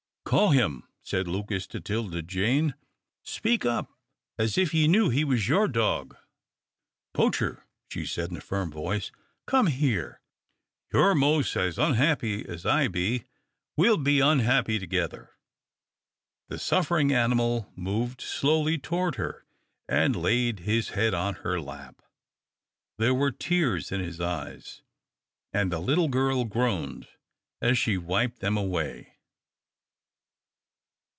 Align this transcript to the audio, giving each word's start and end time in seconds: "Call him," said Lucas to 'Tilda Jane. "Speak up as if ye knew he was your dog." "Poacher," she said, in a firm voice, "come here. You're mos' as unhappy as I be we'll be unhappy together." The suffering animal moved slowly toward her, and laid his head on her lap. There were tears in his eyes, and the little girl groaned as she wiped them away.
"Call 0.23 0.51
him," 0.51 0.87
said 1.03 1.27
Lucas 1.27 1.67
to 1.67 1.81
'Tilda 1.81 2.21
Jane. 2.21 2.73
"Speak 3.21 3.65
up 3.65 3.89
as 4.37 4.57
if 4.57 4.73
ye 4.73 4.87
knew 4.87 5.09
he 5.09 5.25
was 5.25 5.49
your 5.49 5.67
dog." 5.67 6.15
"Poacher," 7.13 7.65
she 7.89 8.05
said, 8.05 8.29
in 8.29 8.37
a 8.37 8.41
firm 8.41 8.71
voice, 8.71 9.11
"come 9.45 9.67
here. 9.67 10.21
You're 10.93 11.15
mos' 11.15 11.57
as 11.57 11.77
unhappy 11.77 12.47
as 12.47 12.65
I 12.65 12.87
be 12.87 13.25
we'll 13.75 13.97
be 13.97 14.21
unhappy 14.21 14.79
together." 14.79 15.31
The 16.47 16.57
suffering 16.59 17.11
animal 17.11 17.69
moved 17.75 18.21
slowly 18.21 18.77
toward 18.77 19.15
her, 19.15 19.43
and 19.89 20.15
laid 20.15 20.59
his 20.59 20.89
head 20.91 21.13
on 21.13 21.33
her 21.43 21.59
lap. 21.59 22.01
There 22.97 23.13
were 23.13 23.31
tears 23.31 23.91
in 23.91 23.99
his 23.99 24.21
eyes, 24.21 24.81
and 25.51 25.73
the 25.73 25.79
little 25.79 26.07
girl 26.07 26.45
groaned 26.45 27.09
as 27.61 27.77
she 27.77 27.97
wiped 27.97 28.39
them 28.39 28.55
away. 28.55 29.09